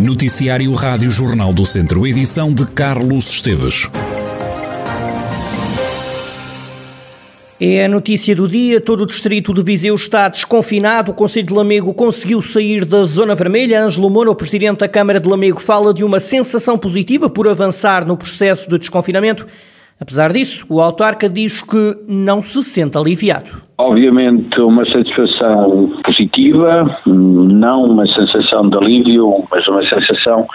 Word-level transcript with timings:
Noticiário 0.00 0.72
Rádio 0.72 1.10
Jornal 1.10 1.52
do 1.52 1.66
Centro, 1.66 2.06
edição 2.06 2.54
de 2.54 2.66
Carlos 2.66 3.28
Esteves. 3.28 3.86
É 7.60 7.84
a 7.84 7.88
notícia 7.88 8.34
do 8.34 8.48
dia. 8.48 8.80
Todo 8.80 9.02
o 9.02 9.06
distrito 9.06 9.52
de 9.52 9.62
Viseu 9.62 9.94
está 9.94 10.26
desconfinado. 10.30 11.10
O 11.10 11.14
Conselho 11.14 11.48
de 11.48 11.52
Lamego 11.52 11.92
conseguiu 11.92 12.40
sair 12.40 12.86
da 12.86 13.04
zona 13.04 13.34
vermelha. 13.34 13.84
Ângelo 13.84 14.08
Moura, 14.08 14.30
o 14.30 14.34
presidente 14.34 14.78
da 14.78 14.88
Câmara 14.88 15.20
de 15.20 15.28
Lamego, 15.28 15.60
fala 15.60 15.92
de 15.92 16.02
uma 16.02 16.18
sensação 16.18 16.78
positiva 16.78 17.28
por 17.28 17.46
avançar 17.46 18.06
no 18.06 18.16
processo 18.16 18.70
de 18.70 18.78
desconfinamento. 18.78 19.46
Apesar 20.00 20.32
disso, 20.32 20.64
o 20.70 20.80
autarca 20.80 21.28
diz 21.28 21.60
que 21.60 21.94
não 22.08 22.40
se 22.40 22.64
sente 22.64 22.96
aliviado. 22.96 23.50
Obviamente 23.76 24.58
uma 24.60 24.82
satisfação 24.86 25.92
positiva, 26.50 27.00
não 27.06 27.84
uma 27.84 28.06
sensação 28.06 28.68
de 28.68 28.76
alívio, 28.76 29.44
mas 29.50 29.66
uma 29.68 29.82
sensação 29.88 30.46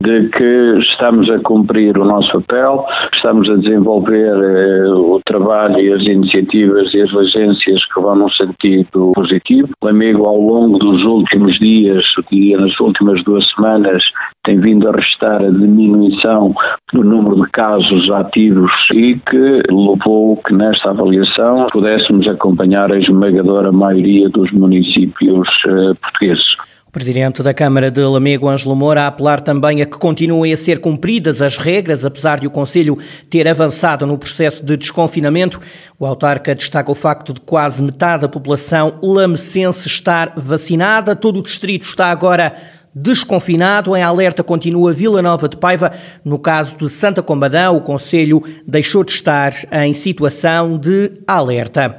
de 0.00 0.28
que 0.28 0.78
estamos 0.78 1.30
a 1.30 1.38
cumprir 1.40 1.96
o 1.98 2.04
nosso 2.04 2.30
papel, 2.40 2.84
estamos 3.14 3.48
a 3.48 3.56
desenvolver 3.56 4.34
eh, 4.34 4.88
o 4.90 5.20
trabalho 5.24 5.78
e 5.78 5.92
as 5.92 6.02
iniciativas 6.02 6.92
e 6.92 7.00
as 7.00 7.14
agências 7.14 7.84
que 7.92 8.00
vão 8.00 8.16
num 8.16 8.30
sentido 8.30 9.12
positivo. 9.14 9.68
O 9.82 9.88
amigo 9.88 10.24
ao 10.26 10.38
longo 10.38 10.78
dos 10.78 11.04
últimos 11.04 11.58
dias 11.58 12.04
e 12.32 12.56
nas 12.56 12.78
últimas 12.80 13.22
duas 13.24 13.44
semanas 13.54 14.02
tem 14.44 14.60
vindo 14.60 14.88
a 14.88 14.92
restar 14.92 15.42
a 15.42 15.50
diminuição 15.50 16.54
do 16.92 17.02
número 17.02 17.44
de 17.44 17.50
casos 17.50 18.10
ativos 18.10 18.70
e 18.92 19.18
que 19.28 19.62
levou 19.70 20.36
que 20.46 20.54
nesta 20.54 20.90
avaliação 20.90 21.66
pudéssemos 21.72 22.28
acompanhar 22.28 22.92
a 22.92 22.98
esmagadora 22.98 23.72
maioria 23.72 24.28
dos 24.28 24.52
municípios 24.52 25.48
uh, 25.66 25.98
portugueses. 26.00 26.54
O 26.86 26.92
Presidente 26.94 27.42
da 27.42 27.52
Câmara 27.52 27.90
de 27.90 28.00
Lamego, 28.00 28.48
Ângelo 28.48 28.76
Moura, 28.76 29.02
a 29.02 29.06
apelar 29.08 29.40
também 29.40 29.82
a 29.82 29.86
que 29.86 29.98
continuem 29.98 30.52
a 30.52 30.56
ser 30.56 30.80
cumpridas 30.80 31.42
as 31.42 31.56
regras, 31.56 32.04
apesar 32.04 32.38
de 32.38 32.46
o 32.46 32.50
Conselho 32.50 32.96
ter 33.28 33.48
avançado 33.48 34.06
no 34.06 34.16
processo 34.16 34.64
de 34.64 34.76
desconfinamento. 34.76 35.58
O 35.98 36.06
autarca 36.06 36.54
destaca 36.54 36.92
o 36.92 36.94
facto 36.94 37.32
de 37.32 37.40
quase 37.40 37.82
metade 37.82 38.22
da 38.22 38.28
população 38.28 39.00
lamecense 39.02 39.88
estar 39.88 40.34
vacinada. 40.36 41.16
Todo 41.16 41.40
o 41.40 41.42
distrito 41.42 41.82
está 41.82 42.12
agora 42.12 42.52
desconfinado. 42.94 43.96
Em 43.96 44.02
alerta 44.02 44.42
continua 44.42 44.92
Vila 44.92 45.20
Nova 45.20 45.48
de 45.48 45.56
Paiva. 45.56 45.92
No 46.24 46.38
caso 46.38 46.76
de 46.76 46.88
Santa 46.88 47.22
Combadão, 47.22 47.76
o 47.76 47.80
Conselho 47.80 48.42
deixou 48.66 49.02
de 49.02 49.12
estar 49.12 49.52
em 49.72 49.92
situação 49.92 50.78
de 50.78 51.12
alerta. 51.26 51.96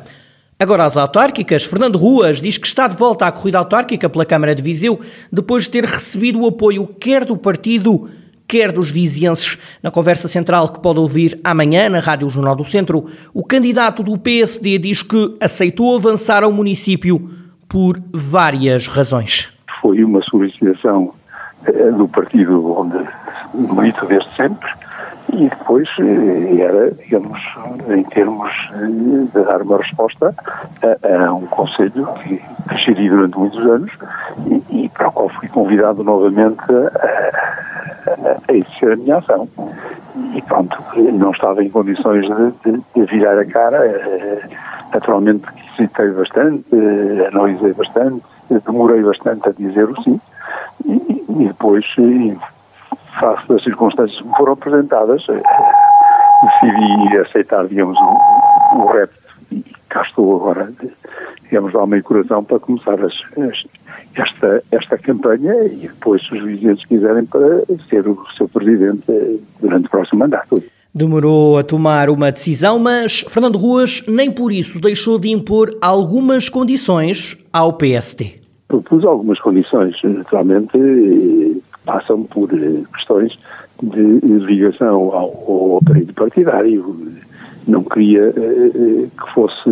Agora 0.58 0.86
às 0.86 0.96
autárquicas, 0.96 1.66
Fernando 1.66 1.98
Ruas 1.98 2.40
diz 2.40 2.58
que 2.58 2.66
está 2.66 2.88
de 2.88 2.96
volta 2.96 3.26
à 3.26 3.32
corrida 3.32 3.58
autárquica 3.58 4.10
pela 4.10 4.26
Câmara 4.26 4.56
de 4.56 4.62
Viseu, 4.62 4.98
depois 5.30 5.64
de 5.64 5.72
ter 5.72 5.84
recebido 5.84 6.40
o 6.40 6.48
apoio 6.48 6.88
quer 6.88 7.26
do 7.26 7.36
partido, 7.36 8.10
quer 8.48 8.72
dos 8.72 8.90
vizienses. 8.90 9.58
Na 9.84 9.92
conversa 9.92 10.30
central 10.30 10.70
que 10.70 10.80
pode 10.80 10.98
ouvir 10.98 11.38
amanhã 11.44 11.90
na 11.90 12.00
Rádio 12.00 12.30
Jornal 12.30 12.56
do 12.56 12.64
Centro, 12.64 13.06
o 13.34 13.44
candidato 13.44 14.02
do 14.02 14.18
PSD 14.18 14.78
diz 14.78 15.04
que 15.04 15.36
aceitou 15.42 15.94
avançar 15.94 16.42
ao 16.42 16.54
município 16.54 17.30
por 17.68 18.02
várias 18.14 18.88
razões. 18.88 19.55
Foi 19.86 20.04
uma 20.04 20.20
solicitação 20.24 21.14
eh, 21.68 21.92
do 21.92 22.08
partido 22.08 22.76
onde 22.76 22.98
milito 23.54 24.04
desde 24.08 24.36
sempre, 24.36 24.68
e 25.32 25.48
depois 25.48 25.88
eh, 26.00 26.60
era, 26.60 26.90
digamos, 26.90 27.40
em 27.96 28.04
termos 28.06 28.52
de 29.32 29.44
dar 29.44 29.62
uma 29.62 29.78
resposta 29.78 30.34
a, 30.82 31.26
a 31.28 31.34
um 31.36 31.46
conselho 31.46 32.08
que, 32.24 32.42
que 32.84 33.10
durante 33.10 33.38
muitos 33.38 33.64
anos 33.64 33.92
e, 34.48 34.86
e, 34.86 34.90
para 34.90 35.10
o 35.10 35.12
qual 35.12 35.30
fui 35.30 35.48
convidado 35.50 36.04
novamente 36.04 36.64
a, 36.72 38.10
a, 38.10 38.38
a 38.50 38.54
exercer 38.56 38.94
a 38.94 38.96
minha 38.96 39.18
ação. 39.18 39.48
E 40.34 40.42
pronto, 40.42 40.76
não 41.14 41.30
estava 41.30 41.64
em 41.64 41.70
condições 41.70 42.26
de, 42.26 42.72
de, 42.72 42.84
de 42.96 43.06
virar 43.06 43.38
a 43.38 43.46
cara. 43.46 43.86
Eh, 43.86 44.50
naturalmente 44.92 45.46
hesitei 45.78 46.10
bastante, 46.10 46.66
eh, 46.74 47.28
analisei 47.28 47.74
bastante, 47.74 48.24
demorei 48.50 49.02
bastante 49.02 49.50
a 49.50 49.52
dizer 49.52 49.90
o 49.90 50.02
sim. 50.04 50.20
E, 50.86 51.26
e 51.30 51.48
depois 51.48 51.86
face 53.20 53.48
das 53.48 53.64
circunstâncias 53.64 54.20
que 54.20 54.28
me 54.28 54.36
foram 54.36 54.54
apresentadas, 54.54 55.26
eh, 55.30 55.42
decidi 56.44 57.18
aceitar, 57.18 57.68
digamos, 57.68 57.98
o, 57.98 58.78
o 58.78 58.86
repto 58.92 59.26
e 59.52 59.64
cá 59.90 60.02
estou 60.02 60.36
agora, 60.36 60.72
digamos, 61.44 61.74
alma 61.76 61.98
e 61.98 62.02
coração 62.02 62.44
para 62.44 62.60
começar 62.60 63.00
as, 63.04 63.14
as, 63.38 63.64
esta, 64.16 64.64
esta 64.72 64.98
campanha 64.98 65.54
e 65.66 65.88
depois, 65.88 66.26
se 66.26 66.36
os 66.36 66.44
vizinhos 66.44 66.84
quiserem, 66.86 67.26
para 67.26 67.66
ser 67.90 68.08
o 68.08 68.26
seu 68.36 68.48
presidente 68.50 69.04
eh, 69.10 69.38
durante 69.62 69.88
o 69.88 69.90
próximo 69.90 70.20
mandato. 70.20 70.62
Demorou 70.98 71.58
a 71.58 71.64
tomar 71.64 72.10
uma 72.10 72.32
decisão, 72.32 72.80
mas 72.80 73.26
Fernando 73.28 73.58
Ruas 73.58 74.02
nem 74.08 74.32
por 74.32 74.50
isso 74.50 74.80
deixou 74.80 75.20
de 75.20 75.30
impor 75.30 75.76
algumas 75.82 76.48
condições 76.48 77.38
ao 77.52 77.74
PSD. 77.74 78.36
Propus 78.66 79.04
algumas 79.04 79.38
condições, 79.42 80.02
naturalmente, 80.02 80.72
passam 81.86 82.24
por 82.24 82.50
eh, 82.54 82.82
questões 82.96 83.38
de 83.84 84.20
ligação 84.40 85.14
ao, 85.14 85.44
ao 85.46 85.78
aparelho 85.82 86.14
partidário. 86.14 86.98
Não 87.68 87.84
queria 87.84 88.34
eh, 88.34 88.72
eh, 88.74 89.08
que 89.22 89.34
fosse 89.34 89.70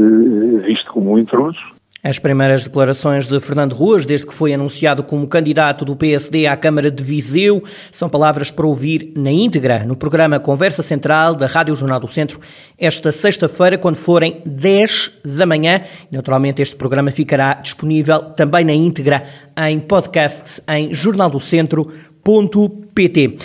visto 0.66 0.92
como 0.92 1.14
um 1.14 1.18
intruso, 1.18 1.73
as 2.04 2.20
primeiras 2.20 2.66
declarações 2.66 3.26
de 3.28 3.40
Fernando 3.40 3.74
Ruas, 3.74 4.06
desde 4.06 4.28
que 4.28 4.34
foi 4.34 4.54
anunciado 4.54 5.02
como 5.04 5.26
candidato 5.26 5.86
do 5.86 5.96
PSD 5.96 6.46
à 6.46 6.58
Câmara 6.58 6.92
de 6.92 7.02
Viseu, 7.02 7.64
são 7.94 8.10
palavras 8.10 8.52
para 8.52 8.68
ouvir 8.68 9.14
na 9.16 9.32
íntegra 9.32 9.86
no 9.86 9.96
programa 9.96 10.38
Conversa 10.38 10.84
Central 10.84 11.34
da 11.34 11.48
Rádio 11.48 11.78
Jornal 11.78 12.02
do 12.02 12.10
Centro, 12.10 12.42
esta 12.78 13.10
sexta-feira, 13.10 13.78
quando 13.78 13.96
forem 13.96 14.42
10 14.46 15.12
da 15.24 15.46
manhã. 15.46 15.80
Naturalmente, 16.12 16.62
este 16.62 16.76
programa 16.76 17.10
ficará 17.10 17.54
disponível 17.54 18.20
também 18.20 18.66
na 18.66 18.74
íntegra 18.74 19.24
em 19.66 19.80
podcast 19.80 20.62
em 20.68 20.94
jornaldocentro.pt. 20.94 23.38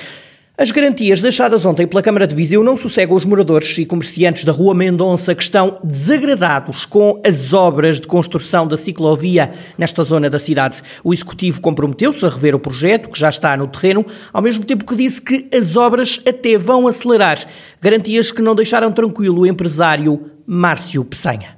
As 0.60 0.72
garantias 0.72 1.20
deixadas 1.20 1.64
ontem 1.64 1.86
pela 1.86 2.02
Câmara 2.02 2.26
de 2.26 2.34
Viseu 2.34 2.64
não 2.64 2.76
sossegam 2.76 3.16
os 3.16 3.24
moradores 3.24 3.78
e 3.78 3.86
comerciantes 3.86 4.42
da 4.42 4.50
Rua 4.50 4.74
Mendonça 4.74 5.32
que 5.32 5.42
estão 5.44 5.78
desagradados 5.84 6.84
com 6.84 7.22
as 7.24 7.54
obras 7.54 8.00
de 8.00 8.08
construção 8.08 8.66
da 8.66 8.76
ciclovia 8.76 9.52
nesta 9.78 10.02
zona 10.02 10.28
da 10.28 10.36
cidade. 10.36 10.82
O 11.04 11.14
Executivo 11.14 11.60
comprometeu-se 11.60 12.26
a 12.26 12.28
rever 12.28 12.56
o 12.56 12.58
projeto, 12.58 13.08
que 13.08 13.20
já 13.20 13.28
está 13.28 13.56
no 13.56 13.68
terreno, 13.68 14.04
ao 14.32 14.42
mesmo 14.42 14.64
tempo 14.64 14.84
que 14.84 14.96
disse 14.96 15.22
que 15.22 15.46
as 15.56 15.76
obras 15.76 16.20
até 16.26 16.58
vão 16.58 16.88
acelerar. 16.88 17.38
Garantias 17.80 18.32
que 18.32 18.42
não 18.42 18.56
deixaram 18.56 18.90
tranquilo 18.90 19.42
o 19.42 19.46
empresário 19.46 20.28
Márcio 20.44 21.04
Peçanha. 21.04 21.56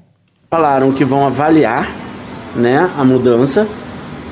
Falaram 0.51 0.93
que 0.93 1.07
vão 1.07 1.27
avaliar 1.27 1.91
né, 2.55 2.91
a 2.99 3.03
mudança, 3.03 3.67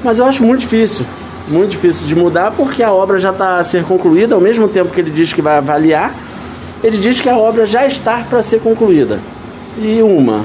mas 0.04 0.18
eu 0.18 0.26
acho 0.26 0.44
muito 0.44 0.60
difícil 0.60 1.06
muito 1.50 1.70
difícil 1.70 2.06
de 2.06 2.14
mudar 2.14 2.52
porque 2.52 2.82
a 2.82 2.92
obra 2.92 3.18
já 3.18 3.30
está 3.30 3.58
a 3.58 3.64
ser 3.64 3.84
concluída, 3.84 4.34
ao 4.34 4.40
mesmo 4.40 4.68
tempo 4.68 4.92
que 4.92 5.00
ele 5.00 5.10
diz 5.10 5.32
que 5.32 5.42
vai 5.42 5.56
avaliar, 5.56 6.14
ele 6.82 6.98
diz 6.98 7.20
que 7.20 7.28
a 7.28 7.36
obra 7.36 7.66
já 7.66 7.86
está 7.86 8.18
para 8.18 8.42
ser 8.42 8.60
concluída. 8.60 9.18
E 9.78 10.02
uma, 10.02 10.44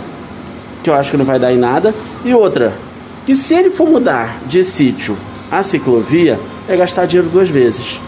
que 0.83 0.89
eu 0.89 0.93
acho 0.93 1.11
que 1.11 1.17
não 1.17 1.25
vai 1.25 1.39
dar 1.39 1.51
em 1.51 1.57
nada, 1.57 1.93
e 2.23 2.33
outra, 2.33 2.73
que 3.25 3.35
se 3.35 3.53
ele 3.53 3.69
for 3.69 3.89
mudar 3.89 4.39
de 4.45 4.63
sítio 4.63 5.17
a 5.51 5.61
ciclovia, 5.61 6.39
é 6.67 6.75
gastar 6.75 7.05
dinheiro 7.05 7.29
duas 7.29 7.49
vezes. 7.49 7.99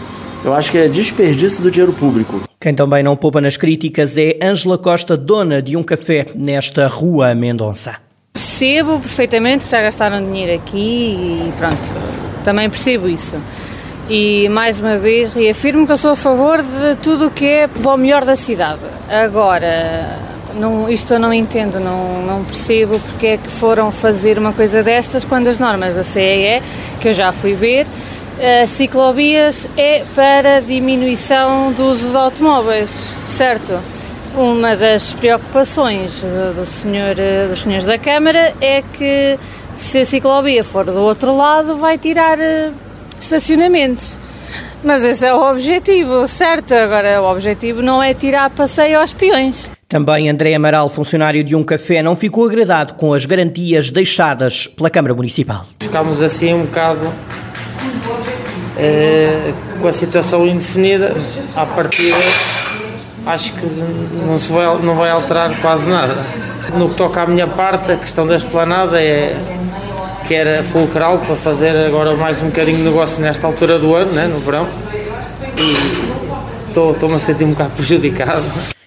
Eu 0.44 0.52
acho 0.52 0.70
que 0.70 0.78
é 0.78 0.88
desperdício 0.88 1.62
do 1.62 1.70
dinheiro 1.70 1.92
público. 1.92 2.42
Quem 2.60 2.74
também 2.74 3.02
não 3.02 3.16
poupa 3.16 3.40
nas 3.40 3.56
críticas 3.56 4.16
é 4.16 4.38
Ângela 4.42 4.78
Costa, 4.78 5.16
dona 5.16 5.62
de 5.62 5.76
um 5.76 5.82
café 5.82 6.26
nesta 6.34 6.86
rua 6.86 7.34
Mendonça. 7.34 7.96
Percebo 8.32 9.00
perfeitamente 9.00 9.64
que 9.64 9.70
já 9.70 9.80
gastaram 9.80 10.22
dinheiro 10.22 10.54
aqui 10.54 11.48
e 11.48 11.52
pronto, 11.56 11.76
também 12.46 12.70
percebo 12.70 13.08
isso. 13.08 13.36
E 14.08 14.48
mais 14.50 14.78
uma 14.78 14.96
vez 14.96 15.32
reafirmo 15.32 15.84
que 15.84 15.90
eu 15.90 15.98
sou 15.98 16.12
a 16.12 16.16
favor 16.16 16.62
de 16.62 16.94
tudo 17.02 17.26
o 17.26 17.30
que 17.30 17.44
é 17.44 17.66
para 17.66 17.92
o 17.92 17.96
melhor 17.96 18.24
da 18.24 18.36
cidade. 18.36 18.82
Agora, 19.10 20.16
não, 20.54 20.88
isto 20.88 21.12
eu 21.12 21.18
não 21.18 21.34
entendo, 21.34 21.80
não, 21.80 22.22
não 22.22 22.44
percebo 22.44 23.00
porque 23.00 23.26
é 23.26 23.36
que 23.36 23.48
foram 23.48 23.90
fazer 23.90 24.38
uma 24.38 24.52
coisa 24.52 24.80
destas 24.80 25.24
quando 25.24 25.48
as 25.48 25.58
normas 25.58 25.96
da 25.96 26.04
CEE, 26.04 26.62
que 27.00 27.08
eu 27.08 27.12
já 27.12 27.32
fui 27.32 27.54
ver, 27.54 27.84
as 28.62 28.70
ciclovias 28.70 29.66
é 29.76 30.04
para 30.14 30.60
diminuição 30.60 31.72
do 31.72 31.86
uso 31.86 32.10
de 32.10 32.16
automóveis, 32.16 33.12
certo? 33.26 33.76
Uma 34.36 34.76
das 34.76 35.12
preocupações 35.12 36.22
do 36.54 36.64
senhor, 36.64 37.16
dos 37.48 37.62
senhores 37.62 37.86
da 37.86 37.98
Câmara 37.98 38.54
é 38.60 38.84
que 38.92 39.36
se 39.76 39.98
a 39.98 40.06
ciclovia 40.06 40.64
for 40.64 40.84
do 40.84 41.00
outro 41.00 41.36
lado, 41.36 41.76
vai 41.76 41.98
tirar 41.98 42.38
uh, 42.38 42.72
estacionamentos. 43.20 44.18
Mas 44.82 45.02
esse 45.02 45.26
é 45.26 45.34
o 45.34 45.50
objetivo, 45.50 46.26
certo? 46.28 46.72
Agora, 46.72 47.20
o 47.20 47.30
objetivo 47.30 47.82
não 47.82 48.02
é 48.02 48.14
tirar 48.14 48.50
passeio 48.50 49.00
aos 49.00 49.12
peões. 49.12 49.70
Também 49.88 50.28
André 50.28 50.54
Amaral, 50.54 50.88
funcionário 50.88 51.42
de 51.44 51.54
um 51.54 51.62
café, 51.62 52.02
não 52.02 52.16
ficou 52.16 52.44
agradado 52.44 52.94
com 52.94 53.12
as 53.12 53.24
garantias 53.24 53.90
deixadas 53.90 54.66
pela 54.66 54.90
Câmara 54.90 55.14
Municipal. 55.14 55.66
Ficámos 55.80 56.22
assim 56.22 56.54
um 56.54 56.64
bocado 56.64 57.12
eh, 58.76 59.52
com 59.80 59.88
a 59.88 59.92
situação 59.92 60.46
indefinida, 60.46 61.14
à 61.54 61.64
partida, 61.64 62.16
acho 63.26 63.52
que 63.52 63.66
não, 64.26 64.38
se 64.38 64.50
vai, 64.50 64.78
não 64.82 64.94
vai 64.94 65.10
alterar 65.10 65.52
quase 65.60 65.88
nada. 65.88 66.14
No 66.74 66.88
que 66.88 66.96
toca 66.96 67.22
à 67.22 67.26
minha 67.26 67.46
parte, 67.46 67.92
a 67.92 67.96
questão 67.96 68.26
da 68.26 68.36
esplanada 68.36 69.00
é 69.00 69.36
que 70.26 70.34
era 70.34 70.62
fulcral 70.64 71.18
para 71.18 71.36
fazer 71.36 71.70
agora 71.86 72.14
mais 72.14 72.42
um 72.42 72.46
bocadinho 72.46 72.78
de 72.78 72.82
negócio 72.82 73.20
nesta 73.20 73.46
altura 73.46 73.78
do 73.78 73.94
ano, 73.94 74.12
né, 74.12 74.26
no 74.26 74.40
verão, 74.40 74.66
e 75.56 76.68
estou-me 76.68 77.14
a 77.14 77.20
sentir 77.20 77.44
um 77.44 77.50
bocado 77.50 77.70
prejudicado. 77.76 78.42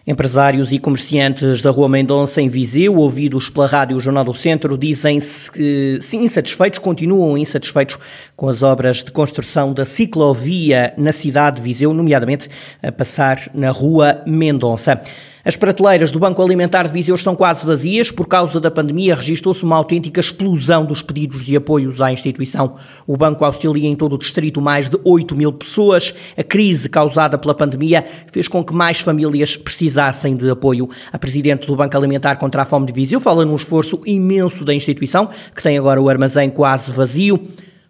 Empresários 0.05 0.73
e 0.73 0.79
comerciantes 0.79 1.61
da 1.61 1.69
Rua 1.69 1.87
Mendonça, 1.87 2.41
em 2.41 2.49
Viseu, 2.49 2.95
ouvidos 2.95 3.49
pela 3.49 3.67
Rádio 3.67 3.99
Jornal 3.99 4.23
do 4.23 4.33
Centro, 4.33 4.77
dizem-se 4.77 5.99
sim, 6.01 6.23
insatisfeitos, 6.23 6.79
continuam 6.79 7.37
insatisfeitos 7.37 7.97
com 8.35 8.49
as 8.49 8.63
obras 8.63 9.03
de 9.03 9.11
construção 9.11 9.71
da 9.71 9.85
ciclovia 9.85 10.93
na 10.97 11.11
cidade 11.11 11.57
de 11.57 11.61
Viseu, 11.61 11.93
nomeadamente 11.93 12.49
a 12.81 12.91
passar 12.91 13.49
na 13.53 13.69
Rua 13.69 14.21
Mendonça. 14.25 14.99
As 15.43 15.55
prateleiras 15.55 16.11
do 16.11 16.19
Banco 16.19 16.43
Alimentar 16.43 16.83
de 16.83 16.91
Viseu 16.91 17.15
estão 17.15 17.33
quase 17.33 17.65
vazias. 17.65 18.11
Por 18.11 18.27
causa 18.27 18.59
da 18.59 18.69
pandemia, 18.69 19.15
registrou-se 19.15 19.63
uma 19.63 19.77
autêntica 19.77 20.19
explosão 20.19 20.85
dos 20.85 21.01
pedidos 21.01 21.45
de 21.45 21.55
apoios 21.55 22.01
à 22.01 22.11
instituição. 22.11 22.75
O 23.07 23.15
banco 23.15 23.45
auxilia 23.45 23.87
em 23.87 23.95
todo 23.95 24.15
o 24.15 24.17
distrito 24.17 24.59
mais 24.59 24.89
de 24.89 24.99
8 25.01 25.37
mil 25.37 25.53
pessoas. 25.53 26.13
A 26.37 26.43
crise 26.43 26.89
causada 26.89 27.37
pela 27.37 27.55
pandemia 27.55 28.05
fez 28.29 28.49
com 28.49 28.61
que 28.61 28.73
mais 28.73 28.99
famílias 28.99 29.55
precisassem 29.55 30.35
de 30.35 30.49
apoio. 30.49 30.89
A 31.09 31.17
presidente 31.17 31.65
do 31.65 31.75
Banco 31.75 31.95
Alimentar 31.95 32.35
contra 32.35 32.63
a 32.63 32.65
Fome 32.65 32.87
de 32.87 32.91
Viseu 32.91 33.21
fala 33.21 33.45
num 33.45 33.55
esforço 33.55 34.01
imenso 34.05 34.65
da 34.65 34.73
instituição, 34.73 35.29
que 35.55 35.63
tem 35.63 35.77
agora 35.77 36.01
o 36.01 36.09
armazém 36.09 36.49
quase 36.49 36.91
vazio. 36.91 37.39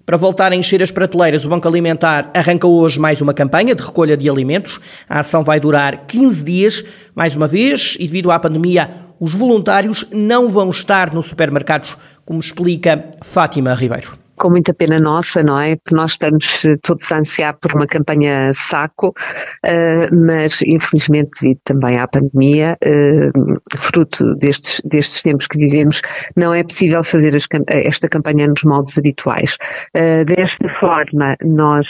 Para 0.10 0.18
voltar 0.18 0.52
a 0.52 0.56
encher 0.56 0.82
as 0.82 0.90
prateleiras, 0.90 1.46
o 1.46 1.50
Banco 1.50 1.68
Alimentar 1.68 2.32
arranca 2.34 2.66
hoje 2.66 3.00
mais 3.00 3.22
uma 3.22 3.32
campanha 3.32 3.76
de 3.76 3.84
recolha 3.84 4.18
de 4.18 4.28
alimentos. 4.28 4.82
A 5.08 5.20
ação 5.20 5.44
vai 5.44 5.60
durar 5.60 6.08
15 6.08 6.44
dias. 6.44 6.84
Mais 7.14 7.36
uma 7.36 7.48
vez, 7.48 7.96
e 8.00 8.08
devido 8.08 8.32
à 8.32 8.40
pandemia, 8.40 8.90
os 9.20 9.36
voluntários 9.36 10.04
não 10.12 10.50
vão 10.50 10.72
estar 10.72 11.14
nos 11.14 11.28
supermercados, 11.28 11.96
como 12.26 12.40
explica 12.40 13.06
Fátima 13.22 13.72
Ribeiro 13.76 14.29
com 14.40 14.50
muita 14.50 14.74
pena 14.74 15.00
nossa, 15.00 15.44
não 15.44 15.60
é? 15.60 15.76
Porque 15.76 15.96
nós 15.96 16.12
estamos 16.12 16.66
eh, 16.66 16.78
todos 16.82 17.12
a 17.12 17.20
ansiar 17.20 17.60
por 17.60 17.76
uma 17.76 17.86
campanha 17.86 18.52
saco, 18.54 19.10
uh, 19.10 20.26
mas 20.26 20.62
infelizmente 20.62 21.42
devido 21.42 21.60
também 21.66 22.00
à 22.00 22.08
pandemia, 22.08 22.78
uh, 22.84 23.78
fruto 23.78 24.36
destes, 24.38 24.82
destes 24.86 25.22
tempos 25.22 25.46
que 25.46 25.60
vivemos, 25.60 26.02
não 26.38 26.54
é 26.54 26.64
possível 26.64 27.04
fazer 27.04 27.36
as, 27.36 27.48
esta 27.68 28.08
campanha 28.08 28.48
nos 28.48 28.64
moldes 28.64 28.98
habituais. 28.98 29.58
Desta 29.94 30.70
forma, 30.80 31.36
nós 31.44 31.86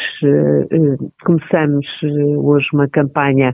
começamos 1.24 1.86
hoje 2.38 2.66
uma 2.74 2.88
campanha 2.90 3.54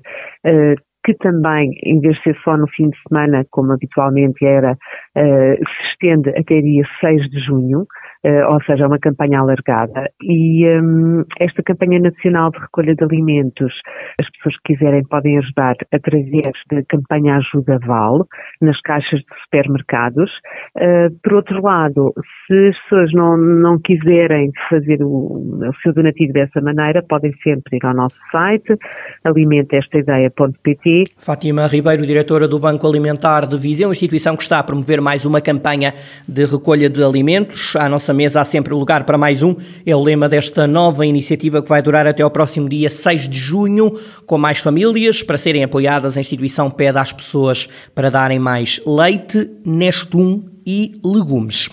que 1.04 1.14
também, 1.16 1.72
em 1.84 2.00
vez 2.00 2.16
de 2.18 2.24
ser 2.24 2.38
só 2.44 2.58
no 2.58 2.68
fim 2.68 2.90
de 2.90 2.98
semana, 3.08 3.46
como 3.52 3.74
habitualmente 3.74 4.46
era, 4.46 4.78
se 5.16 5.88
estende 5.92 6.30
até 6.30 6.62
dia 6.62 6.84
6 7.02 7.30
de 7.30 7.40
junho. 7.42 7.86
Eh, 8.26 8.44
ou 8.48 8.60
seja, 8.64 8.86
é 8.86 8.88
uma 8.88 8.98
campanha 8.98 9.40
alargada. 9.40 10.10
E 10.20 10.66
um, 10.82 11.24
esta 11.40 11.62
campanha 11.62 12.00
nacional 12.00 12.50
de 12.50 12.58
recolha 12.58 12.96
de 12.96 13.04
alimentos, 13.04 13.72
as 14.20 14.28
pessoas 14.32 14.56
que 14.64 14.74
quiserem 14.74 15.04
podem 15.08 15.38
ajudar 15.38 15.76
através 15.94 16.26
da 16.72 16.82
campanha 16.90 17.36
Ajuda 17.36 17.78
Val, 17.86 18.26
nas 18.60 18.82
caixas 18.82 19.20
de 19.20 19.26
supermercados. 19.44 20.32
Uh, 20.76 21.14
por 21.22 21.36
outro 21.36 21.62
lado, 21.62 22.14
se 22.48 22.70
as 22.70 22.82
pessoas 22.84 23.12
não, 23.14 23.38
não 23.38 23.78
quiserem 23.78 24.50
fazer 24.72 25.04
o, 25.04 25.60
o 25.70 25.76
seu 25.84 25.94
donativo 25.94 26.34
dessa 26.34 26.60
maneira, 26.62 27.04
podem 27.08 27.32
sempre 27.44 27.78
ir 27.78 27.86
ao 27.86 27.94
nosso 27.94 28.18
site, 28.32 28.76
alimentestaideia.pt. 29.24 31.04
Fátima 31.20 31.68
Ribeiro, 31.68 32.04
diretora 32.08 32.48
do 32.48 32.58
Banco 32.58 32.88
Alimentar 32.88 33.46
de 33.46 33.56
Viseu, 33.56 33.92
instituição 33.92 34.36
que 34.36 34.42
está 34.42 34.58
a 34.58 34.64
promover 34.64 35.00
mais 35.00 35.26
uma 35.26 35.42
campanha 35.42 35.94
de 36.28 36.46
recolha 36.46 36.90
de 36.90 37.04
alimentos. 37.04 37.76
À 37.76 37.88
nossa 37.88 38.15
mesa 38.16 38.42
há 38.42 38.44
sempre 38.44 38.74
lugar 38.74 39.04
para 39.04 39.18
mais 39.18 39.44
um. 39.44 39.56
É 39.86 39.96
o 39.96 40.02
lema 40.02 40.28
desta 40.28 40.66
nova 40.66 41.06
iniciativa 41.06 41.62
que 41.62 41.70
vai 41.70 41.82
durar 41.82 42.08
até 42.08 42.24
ao 42.24 42.32
próximo 42.32 42.68
dia 42.68 42.90
6 42.90 43.30
de 43.30 43.38
junho, 43.38 43.92
com 44.26 44.38
mais 44.38 44.58
famílias. 44.58 45.22
Para 45.22 45.38
serem 45.38 45.64
apoiadas, 45.64 46.18
a 46.18 46.20
instituição 46.20 46.72
pede 46.72 46.98
às 46.98 47.14
pessoas 47.14 47.70
para 47.94 48.10
darem 48.10 48.40
mais 48.40 48.82
leite, 48.86 49.48
nestum 49.64 50.44
e 50.66 50.94
legumes. 51.04 51.70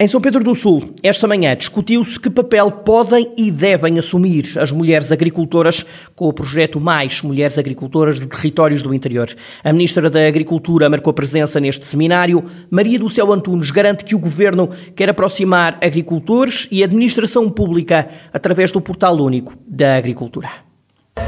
Em 0.00 0.06
São 0.06 0.20
Pedro 0.20 0.44
do 0.44 0.54
Sul, 0.54 0.94
esta 1.02 1.26
manhã 1.26 1.56
discutiu-se 1.56 2.20
que 2.20 2.30
papel 2.30 2.70
podem 2.70 3.32
e 3.36 3.50
devem 3.50 3.98
assumir 3.98 4.56
as 4.56 4.70
mulheres 4.70 5.10
agricultoras 5.10 5.84
com 6.14 6.28
o 6.28 6.32
projeto 6.32 6.78
Mais 6.78 7.20
Mulheres 7.20 7.58
Agricultoras 7.58 8.20
de 8.20 8.28
Territórios 8.28 8.80
do 8.80 8.94
Interior. 8.94 9.28
A 9.64 9.72
Ministra 9.72 10.08
da 10.08 10.24
Agricultura 10.24 10.88
marcou 10.88 11.12
presença 11.12 11.58
neste 11.58 11.84
seminário. 11.84 12.44
Maria 12.70 12.96
do 12.96 13.10
Céu 13.10 13.32
Antunes 13.32 13.72
garante 13.72 14.04
que 14.04 14.14
o 14.14 14.20
Governo 14.20 14.70
quer 14.94 15.08
aproximar 15.08 15.76
agricultores 15.82 16.68
e 16.70 16.84
administração 16.84 17.50
pública 17.50 18.08
através 18.32 18.70
do 18.70 18.80
Portal 18.80 19.16
Único 19.16 19.52
da 19.66 19.96
Agricultura 19.96 20.67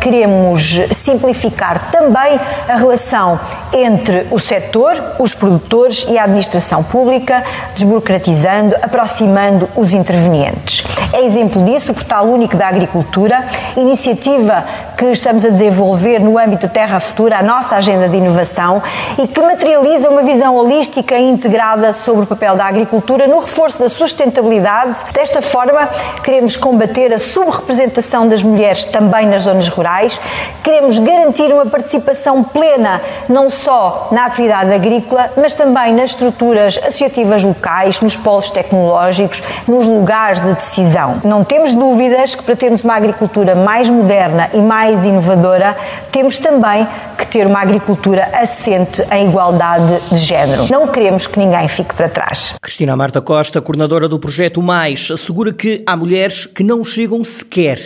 queremos 0.00 0.78
simplificar 0.92 1.90
também 1.90 2.38
a 2.69 2.76
relação 2.76 3.40
entre 3.72 4.26
o 4.31 4.38
setor, 4.38 4.96
os 5.19 5.34
produtores 5.34 6.06
e 6.08 6.19
a 6.19 6.25
administração 6.25 6.82
pública, 6.82 7.42
desburocratizando, 7.75 8.76
aproximando 8.82 9.69
os 9.76 9.92
intervenientes. 9.92 10.84
É 11.12 11.25
exemplo 11.25 11.64
disso 11.64 11.92
o 11.92 11.94
Portal 11.94 12.26
Único 12.26 12.56
da 12.56 12.69
Agricultura, 12.69 13.44
iniciativa 13.76 14.64
que 15.00 15.06
estamos 15.12 15.47
a 15.47 15.49
desenvolver 15.49 16.19
no 16.19 16.37
âmbito 16.37 16.69
Terra 16.69 17.00
Futura, 17.00 17.38
a 17.38 17.43
nossa 17.43 17.75
agenda 17.76 18.06
de 18.06 18.19
inovação 18.19 18.82
e 19.17 19.26
que 19.26 19.41
materializa 19.41 20.11
uma 20.11 20.23
visão 20.23 20.55
holística 20.55 21.17
e 21.17 21.26
integrada 21.26 21.94
sobre 21.94 22.25
o 22.25 22.26
papel 22.26 22.55
da 22.55 22.67
agricultura 22.67 23.26
no 23.26 23.38
reforço 23.38 23.79
da 23.79 23.88
sustentabilidade. 23.88 25.02
Desta 25.11 25.41
forma, 25.41 25.88
queremos 26.23 26.55
combater 26.55 27.14
a 27.14 27.19
subrepresentação 27.19 28.29
das 28.29 28.43
mulheres 28.43 28.85
também 28.85 29.26
nas 29.26 29.44
zonas 29.44 29.69
rurais, 29.69 30.20
queremos 30.62 30.99
garantir 30.99 31.50
uma 31.50 31.64
participação 31.64 32.44
plena 32.44 33.00
não 33.26 33.49
só 33.49 34.08
na 34.12 34.26
atividade 34.26 34.70
agrícola, 34.70 35.31
mas 35.35 35.55
também 35.55 35.94
nas 35.94 36.11
estruturas 36.11 36.76
associativas 36.76 37.43
locais, 37.43 38.02
nos 38.02 38.19
polos 38.19 38.50
tecnológicos, 38.50 39.43
nos 39.67 39.87
lugares 39.87 40.41
de 40.41 40.52
decisão. 40.52 41.23
Não 41.25 41.43
temos 41.43 41.73
dúvidas 41.73 42.35
que 42.35 42.42
para 42.42 42.54
termos 42.54 42.85
uma 42.85 42.97
agricultura 42.97 43.54
mais 43.54 43.88
moderna 43.88 44.50
e 44.52 44.59
mais 44.59 44.89
inovadora, 44.92 45.76
temos 46.11 46.38
também 46.38 46.87
que 47.16 47.26
ter 47.26 47.47
uma 47.47 47.61
agricultura 47.61 48.28
assente 48.32 49.02
em 49.12 49.28
igualdade 49.28 50.00
de 50.11 50.18
género. 50.18 50.66
Não 50.70 50.88
queremos 50.88 51.26
que 51.26 51.38
ninguém 51.38 51.68
fique 51.68 51.94
para 51.94 52.09
trás. 52.09 52.54
Cristina 52.61 52.97
Marta 52.97 53.20
Costa, 53.20 53.61
coordenadora 53.61 54.09
do 54.09 54.18
projeto 54.18 54.62
Mais, 54.62 55.11
assegura 55.11 55.52
que 55.52 55.82
há 55.87 55.97
mulheres 55.97 56.47
que 56.47 56.62
não 56.62 56.85
chegam 56.85 57.25
sequer 57.25 57.78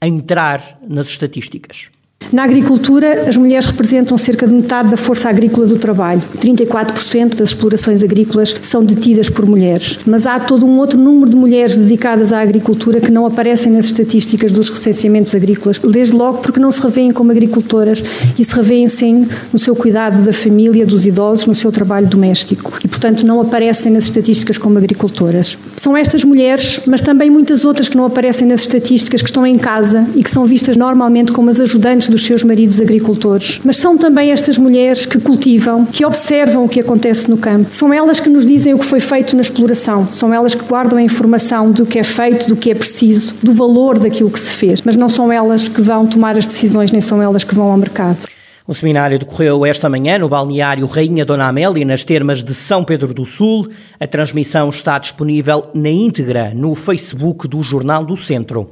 a 0.00 0.06
entrar 0.06 0.78
nas 0.86 1.08
estatísticas. 1.08 1.90
Na 2.32 2.44
agricultura, 2.44 3.28
as 3.28 3.36
mulheres 3.36 3.66
representam 3.66 4.18
cerca 4.18 4.46
de 4.46 4.54
metade 4.54 4.90
da 4.90 4.96
força 4.96 5.28
agrícola 5.28 5.66
do 5.66 5.78
trabalho. 5.78 6.22
34% 6.38 7.34
das 7.34 7.50
explorações 7.50 8.02
agrícolas 8.02 8.54
são 8.62 8.84
detidas 8.84 9.30
por 9.30 9.46
mulheres. 9.46 9.98
Mas 10.06 10.26
há 10.26 10.40
todo 10.40 10.66
um 10.66 10.78
outro 10.78 10.98
número 10.98 11.30
de 11.30 11.36
mulheres 11.36 11.76
dedicadas 11.76 12.32
à 12.32 12.40
agricultura 12.40 13.00
que 13.00 13.10
não 13.10 13.26
aparecem 13.26 13.70
nas 13.72 13.86
estatísticas 13.86 14.50
dos 14.50 14.68
recenseamentos 14.68 15.34
agrícolas, 15.34 15.78
desde 15.78 16.14
logo 16.14 16.38
porque 16.38 16.60
não 16.60 16.72
se 16.72 16.80
revêem 16.82 17.10
como 17.10 17.30
agricultoras 17.30 18.02
e 18.38 18.44
se 18.44 18.54
revêem 18.54 18.88
sim 18.88 19.26
no 19.52 19.58
seu 19.58 19.76
cuidado 19.76 20.24
da 20.24 20.32
família, 20.32 20.84
dos 20.84 21.06
idosos, 21.06 21.46
no 21.46 21.54
seu 21.54 21.70
trabalho 21.70 22.06
doméstico. 22.06 22.78
E, 22.84 22.88
portanto, 22.88 23.24
não 23.24 23.40
aparecem 23.40 23.92
nas 23.92 24.04
estatísticas 24.04 24.58
como 24.58 24.78
agricultoras. 24.78 25.56
São 25.76 25.96
estas 25.96 26.24
mulheres, 26.24 26.80
mas 26.86 27.00
também 27.00 27.30
muitas 27.30 27.64
outras 27.64 27.88
que 27.88 27.96
não 27.96 28.04
aparecem 28.04 28.46
nas 28.48 28.60
estatísticas, 28.60 29.22
que 29.22 29.28
estão 29.28 29.46
em 29.46 29.56
casa 29.56 30.06
e 30.14 30.22
que 30.22 30.30
são 30.30 30.44
vistas 30.44 30.76
normalmente 30.76 31.32
como 31.32 31.50
as 31.50 31.60
ajudantes 31.60 32.08
dos 32.16 32.24
seus 32.24 32.42
maridos 32.42 32.80
agricultores, 32.80 33.60
mas 33.62 33.76
são 33.76 33.98
também 33.98 34.32
estas 34.32 34.56
mulheres 34.56 35.04
que 35.04 35.20
cultivam, 35.20 35.84
que 35.84 36.02
observam 36.02 36.64
o 36.64 36.68
que 36.68 36.80
acontece 36.80 37.28
no 37.28 37.36
campo. 37.36 37.68
São 37.70 37.92
elas 37.92 38.18
que 38.18 38.30
nos 38.30 38.46
dizem 38.46 38.72
o 38.72 38.78
que 38.78 38.86
foi 38.86 39.00
feito 39.00 39.36
na 39.36 39.42
exploração, 39.42 40.10
são 40.10 40.32
elas 40.32 40.54
que 40.54 40.64
guardam 40.64 40.96
a 40.96 41.02
informação 41.02 41.70
do 41.70 41.84
que 41.84 41.98
é 41.98 42.02
feito, 42.02 42.48
do 42.48 42.56
que 42.56 42.70
é 42.70 42.74
preciso, 42.74 43.34
do 43.42 43.52
valor 43.52 43.98
daquilo 43.98 44.30
que 44.30 44.40
se 44.40 44.50
fez, 44.50 44.80
mas 44.80 44.96
não 44.96 45.10
são 45.10 45.30
elas 45.30 45.68
que 45.68 45.82
vão 45.82 46.06
tomar 46.06 46.38
as 46.38 46.46
decisões, 46.46 46.90
nem 46.90 47.02
são 47.02 47.20
elas 47.20 47.44
que 47.44 47.54
vão 47.54 47.70
ao 47.70 47.76
mercado. 47.76 48.16
O 48.66 48.72
seminário 48.72 49.18
decorreu 49.18 49.66
esta 49.66 49.88
manhã 49.90 50.18
no 50.18 50.28
balneário 50.28 50.86
Rainha 50.86 51.24
Dona 51.26 51.48
Amélia, 51.48 51.84
nas 51.84 52.02
termas 52.02 52.42
de 52.42 52.54
São 52.54 52.82
Pedro 52.82 53.12
do 53.12 53.26
Sul. 53.26 53.68
A 54.00 54.06
transmissão 54.06 54.70
está 54.70 54.98
disponível 54.98 55.66
na 55.74 55.90
íntegra 55.90 56.52
no 56.54 56.74
Facebook 56.74 57.46
do 57.46 57.62
Jornal 57.62 58.04
do 58.04 58.16
Centro. 58.16 58.70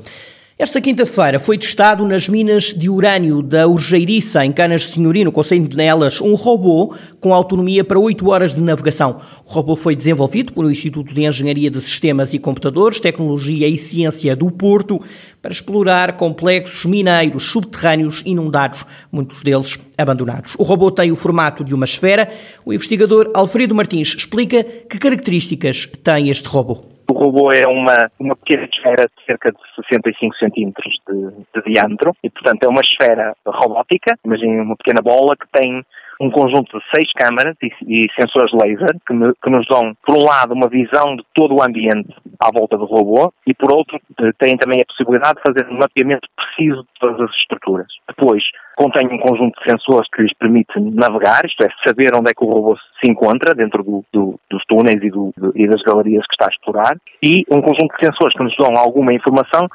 Esta 0.57 0.81
quinta-feira 0.81 1.41
foi 1.41 1.59
testado 1.59 2.07
nas 2.07 2.29
minas 2.29 2.67
de 2.67 2.89
urânio 2.89 3.43
da 3.43 3.67
Urgeiriça, 3.67 4.47
em 4.47 4.53
Canas 4.53 4.83
de 4.83 4.95
Senhorim, 4.95 5.25
no 5.25 5.33
Conselho 5.33 5.69
Nelas, 5.75 6.21
um 6.21 6.35
robô 6.35 6.95
com 7.19 7.35
autonomia 7.35 7.83
para 7.83 7.99
8 7.99 8.31
horas 8.31 8.55
de 8.55 8.61
navegação. 8.61 9.21
O 9.45 9.51
robô 9.51 9.75
foi 9.75 9.97
desenvolvido 9.97 10.53
pelo 10.53 10.71
Instituto 10.71 11.13
de 11.13 11.25
Engenharia 11.25 11.69
de 11.69 11.81
Sistemas 11.81 12.33
e 12.33 12.39
Computadores, 12.39 13.01
Tecnologia 13.01 13.67
e 13.67 13.77
Ciência 13.77 14.37
do 14.37 14.49
Porto, 14.49 15.01
para 15.43 15.51
explorar 15.51 16.17
complexos 16.17 16.85
mineiros 16.85 17.51
subterrâneos 17.51 18.23
inundados, 18.25 18.87
muitos 19.11 19.43
deles 19.43 19.77
abandonados. 19.99 20.55
O 20.57 20.63
robô 20.63 20.89
tem 20.89 21.11
o 21.11 21.17
formato 21.17 21.65
de 21.65 21.75
uma 21.75 21.85
esfera. 21.85 22.31
O 22.65 22.73
investigador 22.73 23.29
Alfredo 23.35 23.75
Martins 23.75 24.15
explica 24.17 24.63
que 24.63 25.01
características 25.01 25.89
tem 26.05 26.31
este 26.31 26.47
robô. 26.47 26.94
Robô 27.25 27.50
é 27.50 27.66
uma, 27.66 28.11
uma 28.21 28.37
pequena 28.37 28.64
esfera 28.64 29.07
de 29.07 29.25
cerca 29.25 29.50
de 29.50 29.59
65 29.88 30.37
centímetros 30.37 30.95
de, 31.09 31.31
de 31.54 31.73
diâmetro 31.73 32.14
e, 32.23 32.28
portanto, 32.28 32.64
é 32.64 32.69
uma 32.69 32.83
esfera 32.83 33.35
robótica, 33.47 34.19
imagine 34.25 34.61
uma 34.61 34.76
pequena 34.76 35.00
bola 35.02 35.35
que 35.37 35.47
tem 35.50 35.83
um 36.21 36.30
conjunto 36.30 36.78
de 36.78 36.85
seis 36.94 37.11
câmaras 37.14 37.56
e, 37.62 37.71
e 37.87 38.09
sensores 38.18 38.52
laser 38.52 38.97
que, 39.06 39.12
me, 39.12 39.33
que, 39.42 39.50
nos 39.50 39.66
dão, 39.66 39.94
por 40.06 40.16
um 40.16 40.25
lado, 40.25 40.54
uma 40.54 40.68
visão 40.68 41.16
de 41.16 41.25
todo 41.35 41.54
o 41.54 41.62
ambiente 41.62 42.14
à 42.40 42.50
volta 42.52 42.76
do 42.76 42.85
robô 42.85 43.33
e, 43.47 43.54
por 43.54 43.73
outro, 43.73 43.99
têm 44.38 44.56
também 44.56 44.80
a 44.80 44.87
possibilidade 44.87 45.37
de 45.37 45.42
fazer 45.47 45.71
um 45.71 45.78
mapeamento 45.78 46.28
preciso 46.37 46.83
de 46.83 46.88
todas 47.00 47.21
as 47.21 47.30
estruturas. 47.37 47.87
Depois, 48.09 48.42
contém 48.76 49.06
um 49.06 49.18
conjunto 49.18 49.59
de 49.61 49.71
sensores 49.71 50.09
que 50.12 50.23
lhes 50.23 50.35
permite 50.38 50.78
navegar, 50.78 51.44
isto 51.44 51.64
é, 51.64 51.68
saber 51.87 52.14
onde 52.14 52.30
é 52.30 52.35
que 52.35 52.44
o 52.44 52.49
robô 52.49 52.76
se 52.76 53.11
encontra 53.11 53.54
dentro 53.54 53.83
do, 53.83 54.04
do, 54.12 54.40
dos 54.50 54.64
túneis 54.66 55.02
e, 55.02 55.11
do, 55.11 55.33
e 55.54 55.66
das 55.68 55.83
galerias 55.83 56.25
que 56.26 56.35
está 56.35 56.47
a 56.47 56.54
explorar, 56.54 56.97
e 57.23 57.44
um 57.50 57.61
conjunto 57.61 57.94
de 57.97 58.06
sensores 58.06 58.37
que 58.37 58.44
nos 58.44 58.56
dão 58.56 58.76
alguma 58.76 59.12
informação 59.12 59.68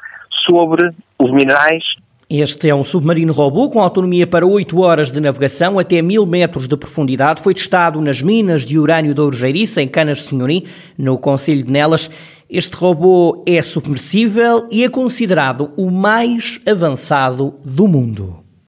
sobre 0.48 0.90
os 1.18 1.30
minerais 1.32 1.84
este 2.32 2.68
é 2.68 2.74
um 2.74 2.84
submarino 2.84 3.32
robô 3.32 3.68
com 3.68 3.80
autonomia 3.80 4.24
para 4.24 4.46
8 4.46 4.78
horas 4.78 5.10
de 5.10 5.18
navegação 5.18 5.80
até 5.80 6.00
1000 6.00 6.24
metros 6.24 6.68
de 6.68 6.76
profundidade. 6.76 7.42
Foi 7.42 7.52
testado 7.52 8.00
nas 8.00 8.22
minas 8.22 8.64
de 8.64 8.78
urânio 8.78 9.12
da 9.12 9.24
Urgeiriça, 9.24 9.82
em 9.82 9.88
Canas 9.88 10.18
de 10.18 10.28
Senhorim, 10.28 10.62
no 10.96 11.18
Conselho 11.18 11.64
de 11.64 11.72
Nelas. 11.72 12.08
Este 12.48 12.76
robô 12.76 13.42
é 13.44 13.60
submersível 13.60 14.68
e 14.70 14.84
é 14.84 14.88
considerado 14.88 15.72
o 15.76 15.90
mais 15.90 16.60
avançado 16.64 17.54
do 17.64 17.88
mundo. 17.88 18.39